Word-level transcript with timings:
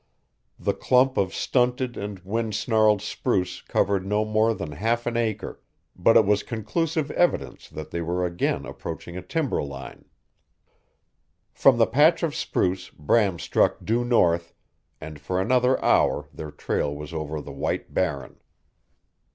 The 0.57 0.73
clump 0.73 1.15
of 1.15 1.31
stunted 1.31 1.95
and 1.95 2.17
wind 2.21 2.55
snarled 2.55 3.03
spruce 3.03 3.61
covered 3.61 4.03
no 4.03 4.25
more 4.25 4.55
than 4.55 4.71
half 4.71 5.05
an 5.05 5.15
acre, 5.15 5.61
but 5.95 6.17
it 6.17 6.25
was 6.25 6.41
conclusive 6.41 7.11
evidence 7.11 7.69
they 7.69 8.01
were 8.01 8.25
again 8.25 8.65
approaching 8.65 9.15
a 9.15 9.21
timber 9.21 9.61
line. 9.61 10.05
From 11.53 11.77
the 11.77 11.85
patch 11.85 12.23
of 12.23 12.33
spruce 12.33 12.89
Bram 12.89 13.37
struck 13.37 13.85
due 13.85 14.03
north, 14.03 14.55
and 14.99 15.19
for 15.19 15.39
another 15.39 15.79
hour 15.85 16.27
their 16.33 16.49
trail 16.49 16.95
was 16.95 17.13
over 17.13 17.39
the 17.39 17.51
white 17.53 17.93
Barren. 17.93 18.39